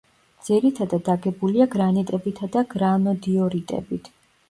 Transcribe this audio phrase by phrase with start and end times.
[0.47, 4.15] ძირითადად აგებულია გრანიტებითა და გრანოდიორიტებით.